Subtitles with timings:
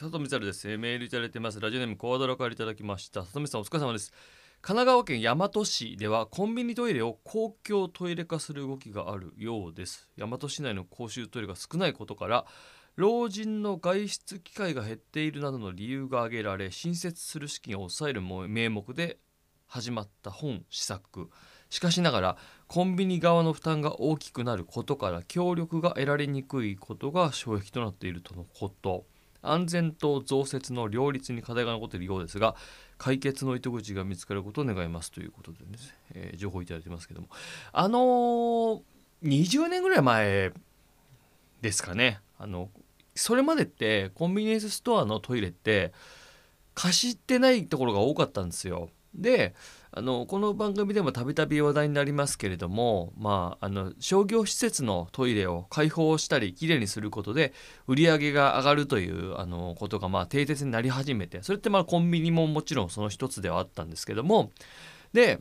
[0.00, 1.60] 佐藤光です、メールいただいてます。
[1.60, 3.20] ラジオネームコアドラからいただきました。
[3.20, 4.14] 佐藤さんお疲れ様です。
[4.62, 10.08] 神奈川県大和市ではコンビニトイレを公共トイレ化する動きがあるようです。
[10.16, 12.46] 大和市内の公衆トイレが少ないことから
[12.96, 19.18] 老人の外出機会が減っているなどの理由が挙げられ新設する資金を抑える名目で
[19.66, 21.28] 始まった本施策
[21.68, 22.36] しかしながら
[22.68, 29.04] コンビニ側の負担が大きくなることから協力が得られにくいことが障壁となっているとのこと。
[29.42, 32.56] 安全と増設の両立に課題が残っているようですが
[32.98, 35.78] 解決の糸口が見つかることを願いますということでね、
[36.14, 37.28] えー情報をいただいてますけども
[37.72, 38.80] あのー
[39.22, 40.52] 20年ぐらい前
[41.60, 42.70] ですかねあの
[43.14, 45.92] それまでってコンビニエンスストアのトイレって
[46.74, 48.88] 貸してないところが多かったんですよ。
[49.14, 49.54] で
[49.92, 57.52] あのこの番組でもたびたび話題になりますけれども、まあ、あの商業施設のトイレを開放したりきれいにすることで
[57.88, 64.52] 売り上げが上がるというあのことがまあ定説になり始めてそれってまあコンビニももちろんその一つではあったんですけども
[65.12, 65.40] で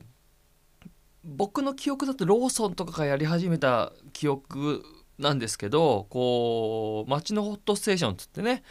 [1.23, 4.83] 僕の記憶だとローソンとかがやり始めた記憶
[5.19, 8.63] なんですけどこう街のホットステーションっつってね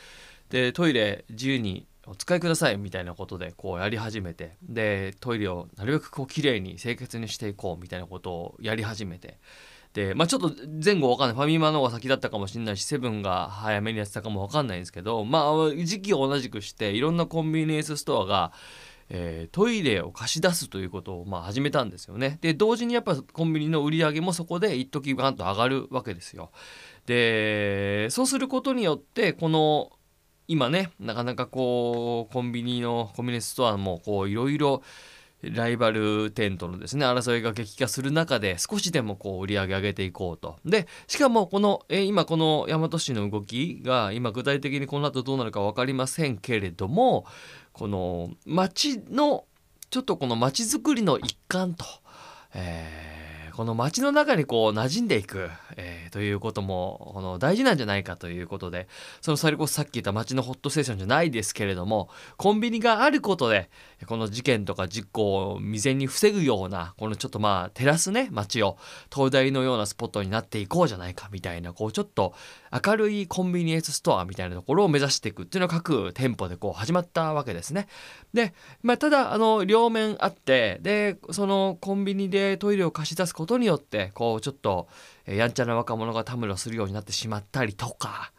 [0.49, 9.39] でトイレ自由にお使いくださいみたいなことでこうやり始めてでトイレをなるべくこう綺麗に清潔にしていこうみたいなことをやり始めて
[9.93, 18.53] でまあちょっと前後わかんないファミマの方が先だったかもしれないしセブンが早めにやってたかもわかんないんですけどまあ時期を同じくしていろんなコンビニエンスストアが
[19.11, 22.39] えートイレを貸し出すということをまあ始めたんですよね。
[22.43, 26.51] で同時にやっぱコンビニの売り上げもそこで一時ガンと上がるわけですよ。
[27.07, 29.93] でそうすることによってこの
[30.49, 34.83] 今ねなかなかこうコンビニのコンビニエンスストアもこういろいろ
[35.43, 40.57] ライバル店とのですね争いが激化する中で少しでもこう売り上げ上げていこうと。
[40.65, 47.25] でしかもこの、え今この大和市の動きが今具体的にこの後どうなるか分かりませんけれども
[47.73, 49.45] この町の
[49.91, 51.85] ちょっとこの町づくりの一環と、
[52.55, 53.28] えー
[53.59, 58.87] この町の中にこう馴染んでいく、えーということもこの大事なんじゃないかということで
[59.21, 63.69] そのそれこそさっき言った町のホットステーションじゃないですけれどもコンビニがあることで
[64.07, 68.79] この事件とか事故を未然に防ぐようなこのちょっとまあ照らすね街を
[69.11, 72.35] 灯台のようなスポットになっていこうじゃないかみたいなこうちょっと
[72.87, 77.89] 明るいコンビニエンスストアみたいなところを目指していくっていうのが各店舗でこう始まったわけですね。
[78.35, 84.89] で、まあ、ただあの両面あってでそのコンビニでトイレを貸し出すことによってこうちょっと
[85.27, 88.33] やんちゃな若者がたむろするようになってしまったりとか。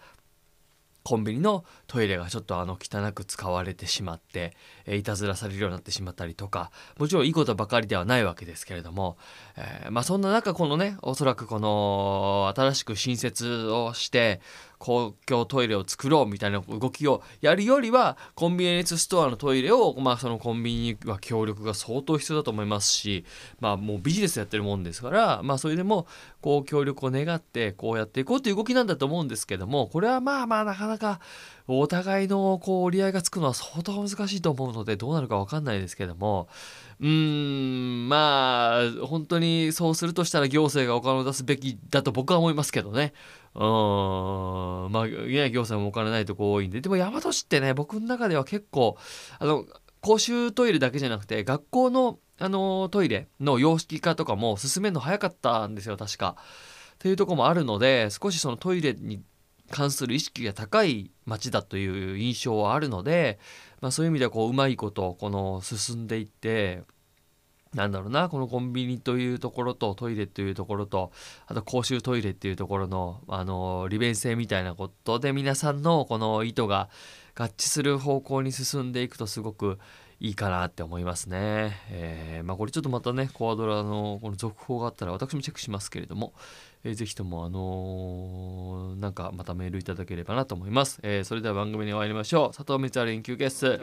[1.09, 4.55] コンビニのトイレがちょっとあの汚く使われてしまって、
[4.85, 9.17] えいたずらされるようになってしまったりとかもちろんいいことばかりではないわけですけれども、
[9.57, 14.39] えーまあそんな中このねおそらくこの新しく新設をして
[14.79, 23.25] 公共トイレを作ろうみたいな動きをやるよりはコンビニエンスストアのトイレをまあそのコンビニは協力が相当必要だと思いますし
[23.59, 26.07] まあもうビジネスやってるもんですからまあそれでも
[26.41, 31.19] こう協力を願ってこうやっていこうという動きなんだと思うんですけどもこれはまあまあなかなか
[31.77, 36.47] お互いのこう折り合いがつくのは相当難しいと思うのでどうなるか分かんないですけども
[36.99, 43.13] うーんまあ本当にそうするとしたら行政がお金を出すべきだと僕は思いますけどね。
[43.55, 43.61] うん
[44.91, 48.97] まあ行政もお金ないとこ多いんででも大和市ってね僕の中では結構
[49.39, 49.65] あの
[50.01, 56.37] 公衆トイレだけじゃなくて学校のあのトイレの様式化とかも進めるの早かったんですよ確か。
[56.95, 59.21] っていうとこもあるので少しそのトイレに
[59.71, 63.39] 関する意識が高い町だという印象はあるので、
[63.81, 66.83] まあ、そういう意味ではこううまいことこの進んでいって
[67.73, 71.11] なんだろうなこのコンビニというところとトイレというところと
[71.45, 76.89] あと公衆トイレっていうところのあの利便性みたいなことで皆さんのこの意図が
[77.35, 79.77] 合致する方向に進んでいくとすごく
[80.21, 81.79] いいかなって思いますね。
[81.89, 86.33] えーまあ、これちょっとまたねコアドラのこの続報があったら私もチェックしますけれども、
[86.83, 90.99] えーぜひともあのーなんかまたメールいただければなと思います。
[91.03, 92.55] えーそれでは番組に終わりましょう。
[92.55, 93.79] 佐藤光晴研究ゲス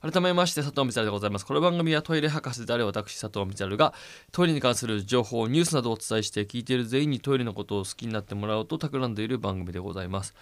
[0.00, 1.46] 改めまして佐藤光晴でございます。
[1.46, 3.94] この番組はトイレ博士である私佐藤光晴が
[4.32, 10.34] トイレに関する情報、ニュースなどをお伝えして聞いている全員にトイレのことを好きになってもらおうと企んでいる番組でございます。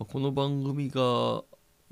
[0.00, 1.42] まあこの番組が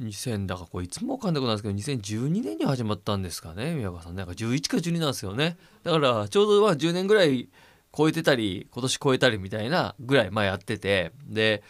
[0.00, 5.58] 2000だからこれいつもわかんなくないですけど2012年に始まったんですかね宮川さんなんか11か12なんですよね。
[5.82, 7.50] だからちょうどまあ10年ぐらい
[7.94, 11.12] 超えてたり今年超えたりみたいなぐらいまあやってて。
[11.26, 11.62] で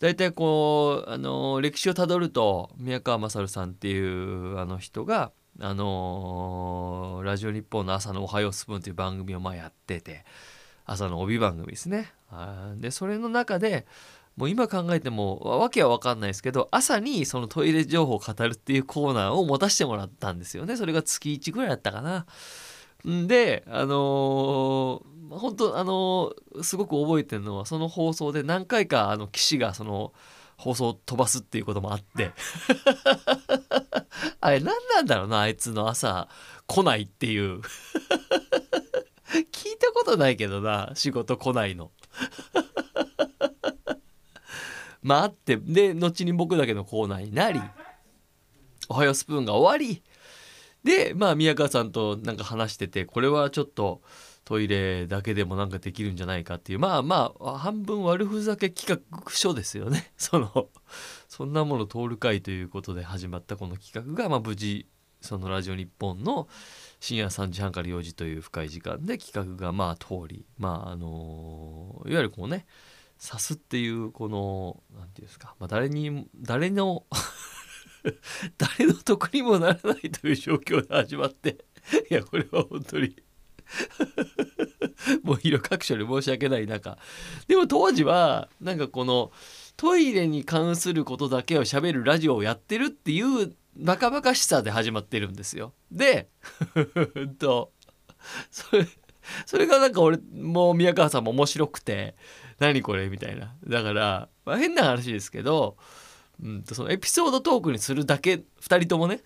[0.00, 5.30] 大体こうあの歴史をたどると宮川勝さんっていうあの人が
[5.60, 10.24] あのラジオ日本の朝の「おはようスプーン」という番組をまあやってて
[10.84, 12.12] 朝の帯番組ですね。
[12.76, 13.86] でそれの中で
[14.36, 20.76] もう今考えてもわけは分かんないですけど朝にそのトイレ情報を語るっていうコーナーを持たせてもらったんですよね。
[20.76, 22.26] それが月1ぐらいだったかな。
[23.08, 30.12] んであのー、本当あのー、すごく覚えてるのはその放送で何回かあの騎士がその
[30.56, 32.32] 放送を飛ばすっていうこともあって。
[34.40, 36.28] あれ何なんだろうなあいつの朝
[36.66, 37.60] 来ないっていう。
[39.52, 41.90] 聞いたことないけどな仕事来ないの。
[45.04, 47.60] まああってで後に僕だけのコーナーになり
[48.88, 50.02] 「おはようスプーン」が終わり。
[50.82, 54.02] でまあ宮川さんとなんか話しててこれはちょっと
[54.44, 56.78] トイレだけでもなんかできるんじゃないかっていう。
[56.78, 60.12] まあまあ半分悪ふざけ企画書ですよね。
[60.18, 60.68] その
[61.28, 64.86] そんなもの通る会ということで始まったこの企画が、まあ、無事
[65.20, 66.48] そのラジオ日本の
[67.00, 72.66] 深夜3時半から4時という深い時間で企画がまあ通りまああのいわゆるこうね
[73.24, 77.06] 指すっていうこの何て言うんですか、まあ、誰に誰の
[78.58, 81.64] 誰の得にもならないという状況で始まって。
[82.10, 83.16] いやこれは本当に。
[85.22, 86.98] もう色各所に申し訳ない中。
[87.48, 89.32] でも当時はなんかこの
[89.76, 95.72] トイレに関することだけを喋るラジオをやってるっていうバカバカしさで始まってるんですよ。
[95.90, 96.28] で
[97.38, 97.72] と
[98.50, 98.86] それ
[99.46, 102.16] それがなんか俺もう宮川さんも面白くて。
[102.58, 103.08] 何これ？
[103.08, 103.54] みたいな。
[103.66, 105.76] だから、まあ、変な話ですけど
[106.42, 109.20] うんとそのエピソードトークにするだけ2人ともね。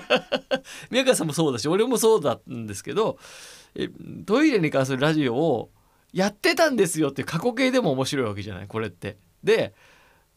[0.90, 3.18] 宮川さんもそうだし俺もそうだったんですけど
[3.74, 3.88] え
[4.26, 5.70] トイレに関するラジオを
[6.12, 8.66] やってたんですよって過去形でも面白いわけじゃない？
[8.66, 9.16] これって。
[9.42, 9.74] で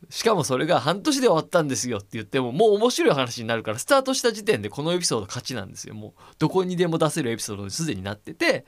[0.09, 5.95] しかもそれが半年で終わったんですよって言ってももう面白い話になるからスタートした時点でこのエピソード勝ちなんですよ。
[5.95, 8.65] もうどこにでも出せるエピソードにすでになってて。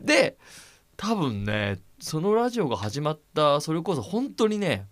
[0.00, 0.36] で
[0.96, 4.86] 多分ねそのラジオが始まったそれこそ本当にね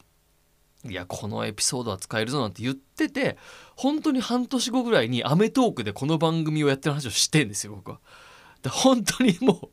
[0.84, 3.36] いやこのエピソードは使えるぞなんて言ってて
[3.76, 8.00] 本当に半年後ぐらいに『アメトーーク』でこの番組をやってる話をしてんですよ僕は。
[8.62, 9.68] で本当にもう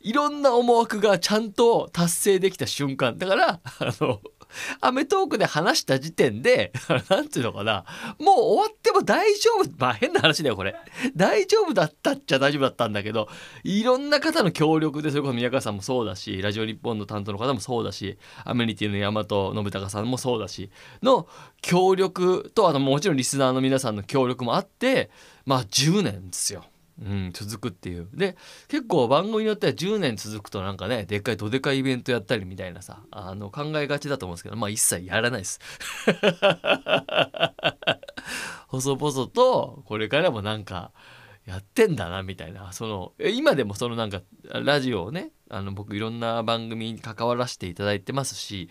[0.00, 4.20] いろんな思惑がちゃんと達成できた瞬間だからあの
[4.80, 6.72] アメトークで話した時点で、
[7.08, 7.84] なんていうのかな、
[8.18, 9.70] もう終わっても大丈夫。
[9.78, 10.74] まあ変な話だよ、これ。
[11.14, 13.28] 大丈夫だったっちゃ大丈夫だったんだけど、
[13.64, 20.70] いろんな方の協力で、それこそ宮川さんもそうだし、ラジオ日本の担当の方もそうだし、アメニティの大和信孝さんもそうだし、
[21.02, 21.26] の
[21.62, 25.10] 協力と、あともちろんリスナーの皆さんの協力もあって、
[25.44, 26.64] まあ10年ですよ。
[27.00, 28.08] うん、続くっていう。
[28.14, 28.36] で
[28.68, 35.60] 結構番組によっては10年続くとなんかねでっかいどでかいイベントやったりみたいなさあの考えがちだと思うんですけどまあ一切やらないです。
[38.68, 40.92] 細々とこれからもなんか
[41.44, 42.72] やってんだなみたいな。
[42.72, 48.70] その今でもそのなんかラジオをねあの僕いろんな番組に関わらせていただいてますし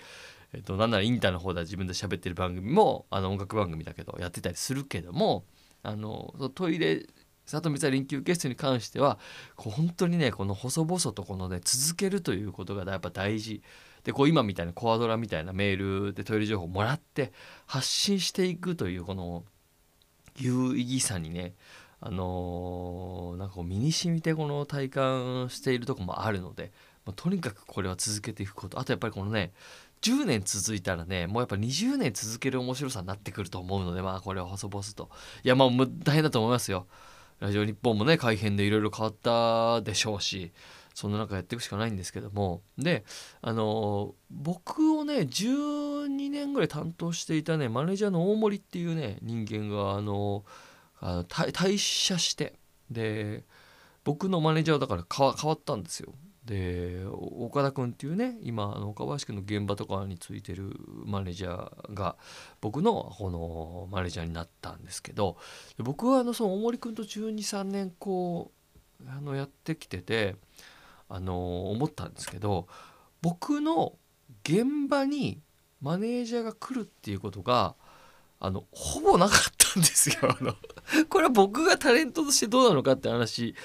[0.56, 5.44] えっと、なんならインターの方では自分で喋ってる番組もあの音楽番組だけどやってたりするけども
[5.84, 7.06] あのトイレ
[7.46, 9.20] 里見さ臨休ゲストに関しては
[9.56, 13.62] こう本当にねこの細々とこのね続けるということがやっぱ大事。
[14.04, 17.34] でこう今みたいなコアドラみたいなメールでトイレ情報をもらって
[17.66, 19.44] 発信していくというこの
[20.38, 21.56] 有意義さにね
[22.02, 26.72] あのー、なんか身に染みてこの体感しているとこもあるので、
[27.04, 28.80] まあ、とにかくこれは続けていくこと。
[28.80, 29.54] あとやっぱりこのね
[30.02, 35.10] 10年続いたらねもうやっぱ20年続ける面白さになってくると思うのでまあこれは細々と。
[35.44, 35.70] いやまあ
[36.04, 36.86] 大変だと思いますよ。
[37.46, 40.52] ラジオ日本もね改編でいろいろ変わったでしょうし
[40.96, 42.62] そんな中やっていくしかないんですけども。
[42.78, 43.04] で
[43.42, 50.44] あの僕をね12年ぐらい担当していたねマネージャーの大森っていうね人間があの
[51.02, 52.56] 退社して
[52.90, 53.44] で
[54.04, 56.14] 僕のマネージャーだから変わったんですよ。
[56.46, 62.16] で岡田君っていうね今あの岡林君の現場とかについてるマネージャーが
[62.62, 65.38] 僕のこのマネージャーになったんですけど
[65.80, 68.52] 僕はあのその大森君と123年こ
[69.04, 70.36] うあのやってきてて
[71.10, 72.68] あの思ったんですけど
[73.22, 73.94] 僕の
[74.44, 75.42] 現場に
[75.82, 77.76] マネージャーが来るっていうことが
[78.40, 80.18] あのほぼなかったんですよ。
[80.22, 80.56] あの
[81.10, 83.56] これは僕がタレントとしてどうなのかって話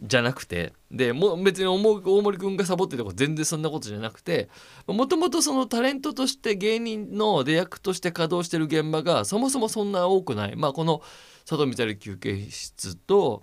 [0.00, 4.48] じゃなくてでも別に大森君がサボってるとか全然そんなことじゃなくて
[4.86, 11.02] もともとそのタレントとして芸人の出役として稼働してる現場がそもそもそんな多くない、まあ、この
[11.48, 13.42] 佐藤光休憩室と、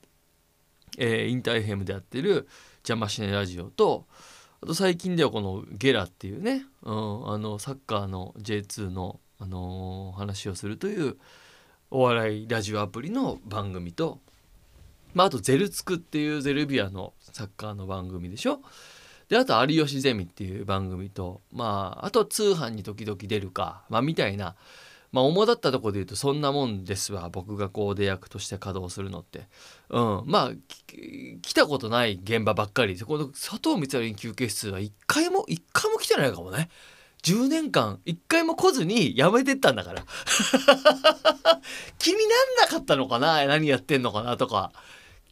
[0.97, 2.47] えー、インターヘムでやってる
[2.87, 4.05] 「邪魔しないラジオと」
[4.61, 11.17] あと最近ではこの「ゲラ」っていうね、うん、あのサッカーの J2 の、あのー、話をするという
[11.91, 14.19] お笑いラジオアプリの番組と
[15.15, 18.59] まあ、あとゼルツクっていうゼルビアのサッカーの番組でしょ？
[19.29, 24.55] であと「有吉ゼミ」っていう番組とまああと通販に時々出るか、まあ、みたいな
[25.11, 27.29] まあ主だったところで言うとそんなもんですわ。
[27.29, 29.47] 僕がこう出役として稼働するのって。
[29.89, 30.23] うん。
[30.25, 30.51] まあ
[31.41, 36.69] 来たことない現場ばっかりこの佐藤光晴休憩室は一回も一回も来てないかもね。
[37.23, 40.05] 10年間一回も来ずに辞めてったんだから。
[41.97, 43.45] 気になんなかったのかな？
[43.45, 44.35] 何やってんのかな？
[44.37, 44.73] とか。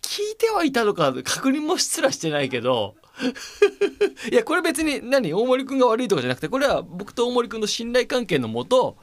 [0.03, 2.95] 聞いてはいたのか確認もすらしてないけど。
[4.31, 5.33] いやこれ別に何？
[5.33, 8.97] 大森くんが悪いとかじゃなくてこれは僕と大森くんの信頼関係のもと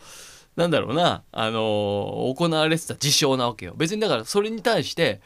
[0.57, 3.75] なんだろうなあのー、行われてた事象なわけよ。
[3.76, 5.21] 別にだからそれに対して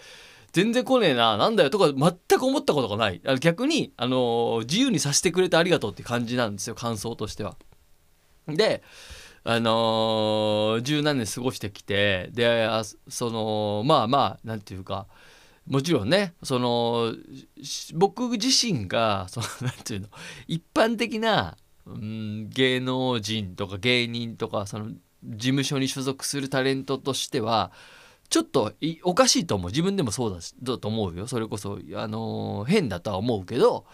[0.52, 3.20] 全然来ねえななんだよとか全く思ったことがない。
[3.40, 7.56] 逆に、あのー、自由にさせてくれてありがとうって感じなんですよ感想としては。
[8.46, 8.82] で
[9.44, 12.68] あのー、十何年過ごしてきてで
[13.08, 15.06] そのまあまあなんていうか
[15.66, 17.14] もちろんねその
[17.94, 20.08] 僕自身がその なんていうの
[20.46, 21.56] 一般的な、
[21.86, 24.90] うん、芸能人とか芸人とかその
[25.22, 27.72] 事務所に所属するタレントとしては
[28.28, 28.72] ちょっと
[29.04, 29.70] おかしいと思う。
[29.70, 31.26] 自分でもそうだだと思うよ。
[31.26, 33.86] それこそあの変だとは思うけど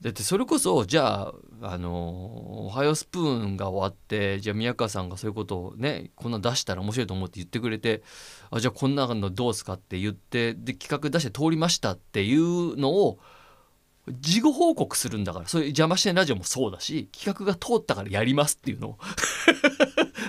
[0.00, 8.02] だってそれこそじゃあ「あのおはようスプーン」が終わってじゃあ宮川さんがそういうことをねこんな出したら面白いと思って言ってくれて
[8.50, 13.18] あじゃあこんなのどうすかって言ってで企画出して通りましたっていうのを
[14.10, 18.98] 事後報告するんだからそういう邪魔してないラジオもそうだし企画が通ったからやりますっていうのを。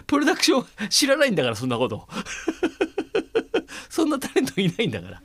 [0.08, 2.08] プロダクション知らないんだからそんなこと。
[3.90, 5.22] そんなタレントいないんだから。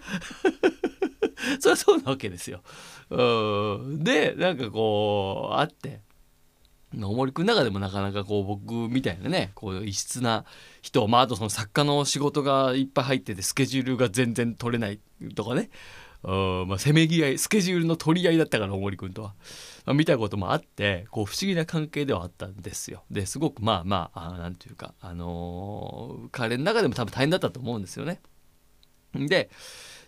[1.61, 2.63] それはそうなわけですよ。
[3.11, 3.23] う
[3.87, 4.05] ん。
[4.05, 6.01] でなんかこうあって。
[6.97, 10.45] 大森君の中でもなかなかこう僕みたいなねこう異質な
[10.81, 15.01] 人まああとその作家の仕事がいっぱい入っててスケジュールが全然取れない
[15.35, 15.71] とかね。
[16.23, 16.69] うん。
[16.69, 19.35] まあ、せめぎ合いスケジュールの取り合いだったから大森君とは、
[19.95, 23.05] 見たこともあってこう不思議な関係ではあったんですよ。
[23.11, 28.21] ですごくまあまあ何て言うかあのー、彼の中でも多分大変だったと思うんですよね。
[29.15, 29.51] で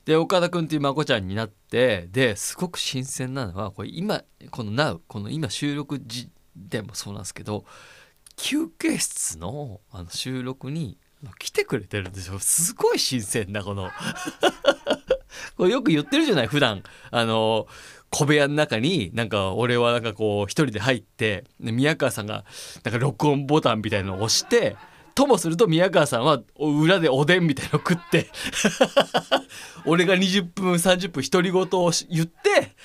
[0.06, 4.22] で岡田君っていうまこちゃんになってですごく新鮮なのはこれ今
[4.52, 7.64] この Now この今収録時でもそうなんですけど
[8.36, 10.96] 休憩室のあの収録に
[11.40, 12.38] 来てくれてるんですよ。
[12.38, 13.90] すごい新鮮なこの。
[15.56, 16.82] これよく言ってるじゃない普段。
[17.10, 17.66] あの
[18.10, 22.44] 小部屋の中になんか俺はなんかこう一人で入って宮川さんが
[22.84, 24.76] なんか録音ボタンみたいのを押して
[25.16, 28.28] ともすると宮川さんは裏でおでんみたいの食って
[29.86, 32.76] 俺が20分30分独り言を言って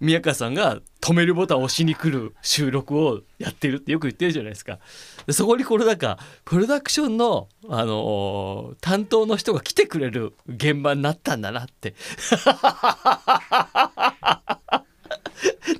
[0.00, 4.78] 宮川さんが止めるボタンを押しに来る収録をやってるってよく言ってるじゃないですか。
[5.26, 11.94] でそこにこれなんかプロダクションの、あのー、担当の人が来てくれる現場になったんだなって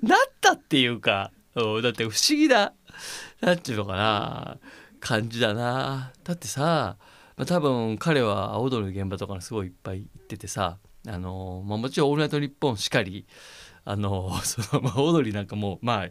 [0.02, 2.75] なったっていうかだって不思議な
[3.40, 4.58] 何て言うのかな
[5.04, 6.12] 感じだな。
[6.25, 6.96] だってさ、
[7.37, 13.26] まあ、多分彼は青鳥の現場とかすごいいっぱい行っててさあのまあ、もちろん「オールナイトニッポン」しかり
[13.84, 16.08] あの そのまあオードリーなんかもうまあ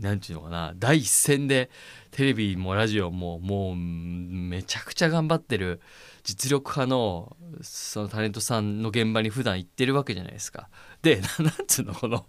[0.00, 1.70] 何て言うのかな第一線で
[2.10, 5.80] テレビもラジオももうめちゃくちゃ頑張ってる
[6.24, 10.70] 実力派のそのタレントさんの現場に普段行ってるわけじゃないですか。
[11.02, 12.24] で なんつうのこの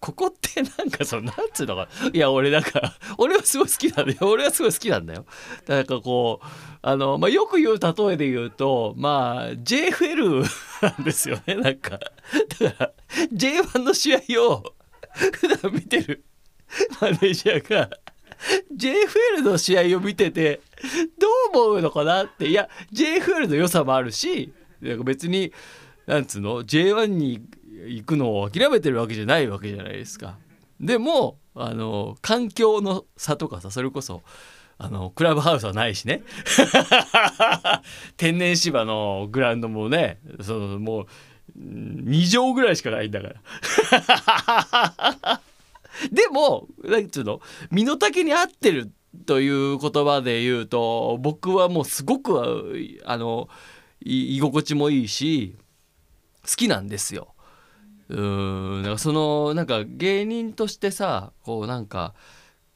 [0.00, 5.24] ここってなんかそのなんつうのかいや俺なんか俺はすごい好きなんだよ俺はすごい好きなんだよ。
[5.64, 6.46] だからこう
[6.82, 10.44] あの、まあ、よく言う例えで言うとまあ JFL
[10.82, 12.00] なんですよねなんか。
[12.58, 12.92] だから
[13.32, 14.74] J1 の試合を
[15.34, 16.24] 普段見てる
[17.00, 17.90] マネージャーが
[18.74, 20.60] JFL の試合を見てて
[21.18, 22.48] どう思うのかなって。
[22.48, 25.52] いや JFL の良さもあるし別に
[26.06, 27.42] なんつうの J1 に
[27.86, 30.38] 行くのを諦めてるわけじゃないわけじゃないですか。
[30.80, 34.22] でもあの環境の差とかさそれこそ
[34.78, 36.22] あのクラブハウスはないしね。
[38.16, 41.06] 天然芝のグラウンドもねそのもう
[41.58, 43.40] 2畳ぐらいしかないんだから。
[46.12, 47.40] でも何つうの？
[47.70, 48.92] 身の丈に合ってる
[49.24, 53.48] という言葉で言うと僕はもうすごくあの
[54.00, 55.56] 居心地もいいし
[56.42, 57.34] 好きなんですよ。
[58.08, 62.14] うんだからそのなんか芸人としてさこうなんか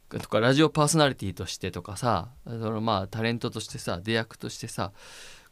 [0.08, 4.90] とかラジオパーソナリティとしてとかさそのまあタレントとしてさ出役としてさ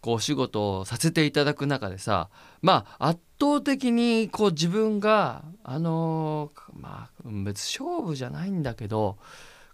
[0.01, 2.29] こうお仕事をさせていただく中でさ
[2.63, 9.19] まあ圧倒的にこう自分があの、まあ別勝負じゃないんだけど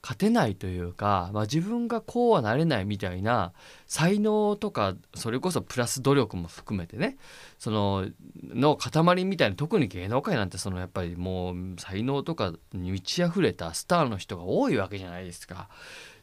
[0.04, 3.54] 勝てないというか、まあ、自分がこうはなれないみたいな
[3.86, 7.16] 才能とかそれこそプラス努力も含めてね
[7.58, 8.06] その
[8.42, 15.70] の塊みたいな特に芸能界なんてそのやっぱりもう才能とかに満ち溢れたスターの人が多いわけじゃないですか。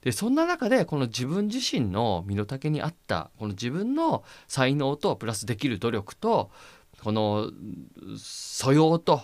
[0.02, 6.50] でそんな中でこの自分自身の身の丈に合ったこの自分の才能とプラスできる努力と
[7.04, 7.52] この
[8.18, 9.22] 素養と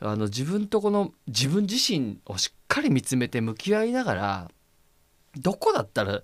[0.00, 4.50] あの自分とこの自分自身をしっかり見つめて向き合いながら
[5.36, 6.22] どこだったら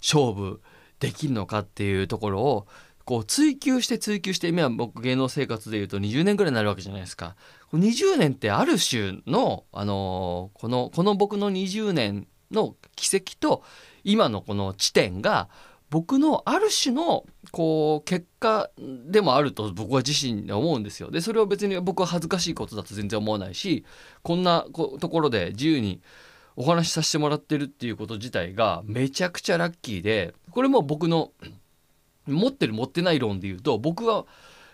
[0.00, 0.60] 勝負
[0.98, 2.66] できるのかっていうところを
[3.04, 7.36] こう追求して追求して今僕芸能生活でいうと20年ぐらいになるわけじゃないですか。
[7.72, 13.62] 20年ってある種の、あのこのこの僕の20年の奇跡と
[14.04, 15.48] 今のこの地点が
[15.90, 21.10] 僕のある種のこう結果でもあると僕は自身で思うんですよ。
[21.10, 23.84] でそれを別に僕は恥ずかしいことだと全然思わないし
[24.22, 26.00] こんなところで自由に
[26.56, 31.32] お話しさせてもらってるっていうこと自体がめちゃくちゃラッキーでこれも僕の
[32.26, 34.24] 持ってる持ってない論で言うと僕は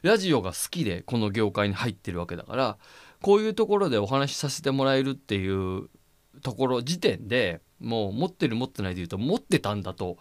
[0.02, 2.76] ラジオが好きでこの業界に入ってるわけだから
[3.22, 5.88] こういうところでお話しさせてもらえるっていう
[6.42, 10.18] ところ時点でもう持ってる持ってないで言うと持ってたんだと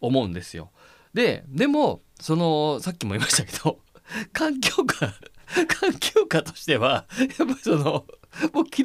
[0.00, 0.70] 思うんですよ。
[1.14, 3.78] ででもそのさっきも言いましたけど
[4.32, 5.12] 環境下
[5.68, 7.06] 環境下としては
[7.38, 8.06] やっぱりその
[8.52, 8.84] もう昨日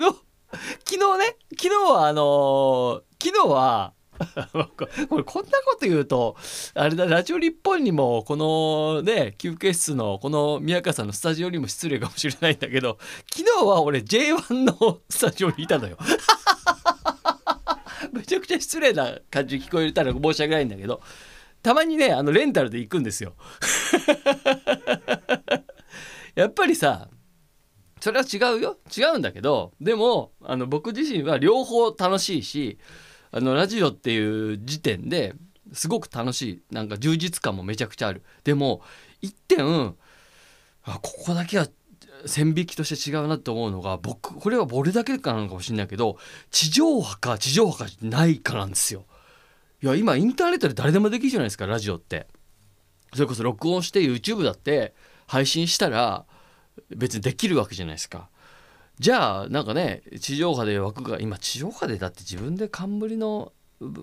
[0.86, 3.94] 昨日ね昨日はあの、昨日は
[5.10, 6.36] これこんなこと言うと
[6.74, 12.98] あれだラジオ日本にもこのね休憩室のこの宮川さんのスタジオにも失礼かもしれないんだけど
[13.32, 15.98] 昨日は俺 J1 のスタジオにいたのよ。
[18.14, 21.02] めちゃくちゃ失礼な感じ聞こえたら申し訳ないんだけど
[21.64, 23.34] たまにねあのレンタルで行くんですよ。
[26.36, 27.10] やっぱりさ
[28.00, 28.78] それは違うよ。
[28.96, 32.78] 違うんだけどでもあの僕自身は両方楽しいし
[33.32, 35.34] あのラジオっていう時点で
[35.74, 36.62] すごく楽しい。
[36.72, 38.22] なんか充実感もめちゃくちゃある。
[38.44, 38.82] でも
[39.22, 39.96] 一点
[40.84, 41.68] あここだけは
[42.26, 46.18] 線引きとして違うなって思うのが僕これは俺だけかなのかもしれないけど
[46.52, 49.06] 地上波か地上波かないかなんですよ。
[49.82, 52.28] いや今インターネットで誰でもできるじゃないですかラジオって。
[53.14, 54.94] それこそ録音して YouTube だって
[55.28, 56.26] 配信したら
[56.90, 58.30] 別にできるわけじゃないですか。
[59.00, 63.54] じゃあなんかね地上波で枠が今地上波でだって自分で冠の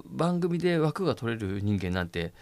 [0.07, 2.33] 番組で枠が取れる人間なんて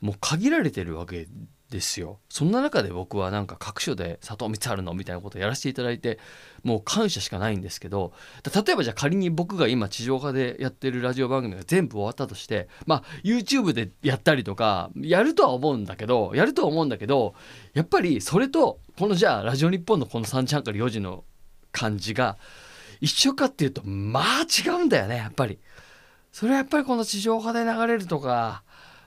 [0.00, 1.26] もう限られてるわけ
[1.70, 4.94] ですよそんな中で僕はなんか各所で佐藤光晴の？
[4.94, 6.18] みたいなことをやらせていただいて
[6.62, 8.12] もう感謝しかないんですけど
[8.54, 17.34] 例えばじゃあ仮に僕が今地上波でやってるラジオ番組が全部終わったとしてまあ YouTube でやったりとかやるとは思うんだけどやるとは思うんだけど
[17.74, 21.24] やっぱりそれとこのじゃあラジオ日本のこの3時半から4時の
[21.72, 22.38] 感じが
[23.00, 25.58] 一緒かっていうとまあ違うんだよねやっぱり。
[26.32, 28.62] それはやっぱりこの地上波で流れるとか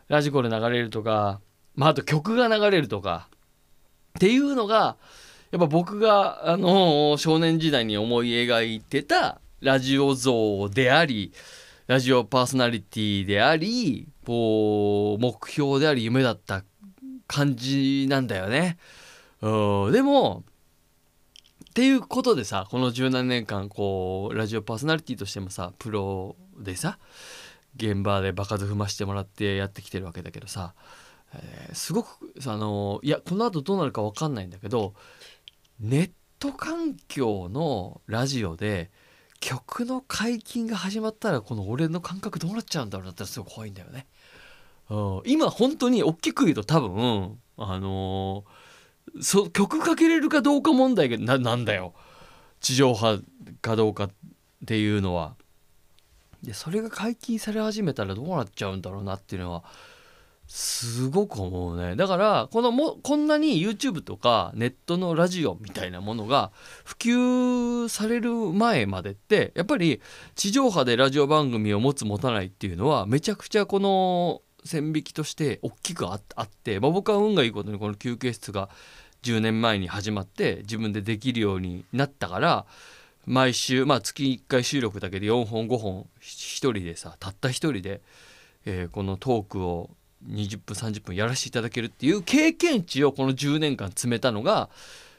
[0.08, 1.42] ラジコで流れるとか
[1.80, 3.30] まあ、あと曲が流れるとか
[4.18, 4.98] っていうのが
[5.50, 11.32] やっぱ僕があの少年時代に思い描いてたラジオ像であり
[11.88, 16.66] ラジオパーソナリティでありこう目標であり夢だった
[17.28, 18.78] 感じなんだよね。
[19.42, 20.44] うんでも
[21.70, 27.00] っていうことでさこの17年間こうラジオパーソナリティとしてもさプロでさ
[27.78, 30.74] 現場で場数踏ましてもらってやってきてるわけだけどさ
[31.34, 32.10] えー、すごく
[32.46, 34.94] あのいやこの後どうなるか分かんないんだけど
[35.80, 38.90] ネット環境のラジオで
[39.40, 44.06] 曲の解禁が始まったらこの俺の感覚どうなっちゃうんだろうなってすごい怖いんだよね。
[44.90, 51.94] うん、今本当に大きく言うと多分あのー、そ曲かけれるかどうか問題がななんだよ
[52.60, 53.22] 地上波
[53.62, 54.10] かどうかっ
[54.66, 55.36] ていうのは。
[56.42, 59.64] でそれが解禁され始めたらどうなっちゃうんだろうなっていうのは
[60.52, 61.96] すごく思うね。
[61.96, 66.52] だからこのもこんなに YouTube とかネットのラジオみたいなものが
[66.84, 70.02] 普及される前までってやっぱり
[70.34, 78.70] 地上波でラジオ番組を持つ持たないっていうのはめちゃくちゃこの線引きとして大きくあって、まあ、僕は運がいいことにこの休憩室が
[79.22, 82.66] 10年前に始まって自分でできるようになったから
[83.28, 88.02] 毎週まあ月1回収録だけで4本5本1人でさたった1人で、
[88.66, 89.92] えー、このトークを
[90.28, 94.70] 20分30分やらせていただけるっていう経験値をこの10年間詰めたのが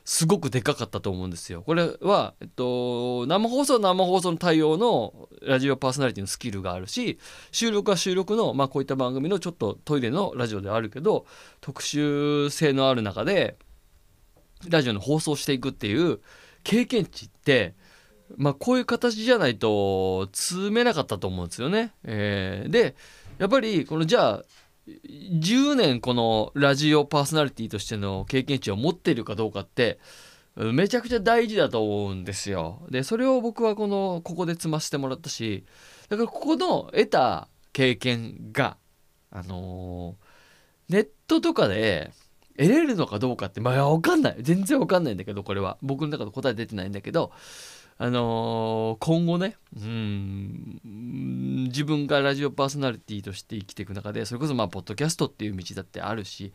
[0.05, 1.63] すごくでかかったと思うんですよ。
[1.63, 7.19] これは、えっと、生放送生放送の対応のラジオパーソナリティのスキルがあるし
[7.53, 11.27] 収録は収録の、まあ、こういった番組のちょっとトイレのラジオではあるけど
[11.61, 13.57] 特殊性のある中で
[14.69, 16.21] ラジオの放送していくっていう
[16.65, 17.75] 経験値って
[18.37, 21.93] まあこういう形じゃないと積めなかったと思うんですよね。
[22.05, 22.95] えーで
[23.39, 24.45] やっぱりこのじゃあ
[24.87, 29.99] 10年このラジオパーソナリティとしての経験値を持っているかどうかって
[30.57, 32.83] めちゃくちゃ大事だと思うんですよ。
[32.91, 35.65] でそれを僕はこのここで積ませてもらったし
[36.09, 38.77] だからここの得た経験が
[39.31, 40.31] あのー
[40.91, 42.11] ネットとかで
[42.59, 47.31] 得れるのかどうかってまあ分かんない全然分かんないんだけどこれは僕の中で答え出てないんだけど
[48.03, 50.81] あのー今後ねうん
[51.67, 56.55] 自分がラジオパーソナリティとして生きていく中でそれこそまあポッドキャストっていう道だってあるし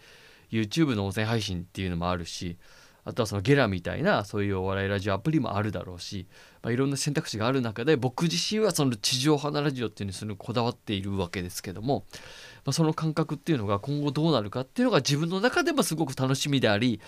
[0.50, 2.58] YouTube の音声配信っていうのもあるし
[3.04, 6.26] あとはそのゲラみたいなそういうお笑いラジオアプリもあるだろうし、
[6.64, 12.06] まあ、いろんな選択肢がある中で僕自身はその地上波のラジオっていうのにそのこだわっているわけですけども、
[12.66, 17.00] まあ、その感覚っていうのが今後どうなるかっていうのが自分の中でもすごく楽しみであり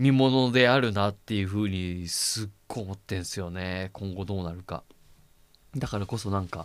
[0.00, 3.90] 見ものであるなっていうふうにすっごい思ってんすよね。
[3.92, 4.82] 今後どうなるか。
[5.76, 6.64] だからこそなんか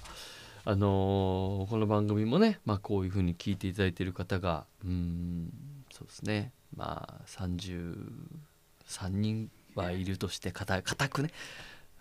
[0.64, 5.52] あのーこの番組もね、まあ、こういうふうに聞いていただいている方がうん
[5.92, 6.54] そうですね。
[6.78, 11.32] まあ33人はいるとして固固くね。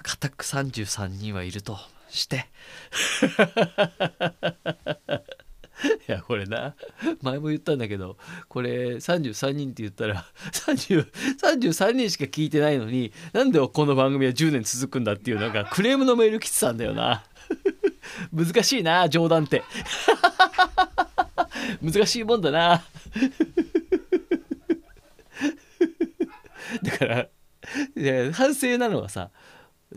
[0.04, 1.76] 固く33人はいると
[2.10, 2.46] して。
[6.34, 6.74] これな。
[7.22, 8.16] 前も言ったんだけど
[8.48, 17.22] これ33人って言ったら333人しか聞いてないのになんでこの番組は10年続くんだっていうなんかクレームのメール来てたんだよな。
[18.34, 19.62] 難しいな冗談って。
[21.80, 22.82] 難しいもんだな。
[26.82, 27.28] だから
[27.96, 29.30] いや反省なのはさ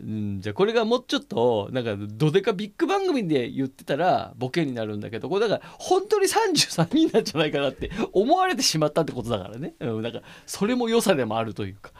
[0.00, 11.90] うん、じゃあこれがもうちょっとなんかどでかビッグ番組で言ってたらボケになるんだけどこれだから本当に33人なんじゃないかなって思われてしまったってことだからね、うん、だかそれも良さでもあるというか、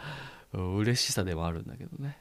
[0.55, 2.17] うん、嬉しさでもあるんだけどね。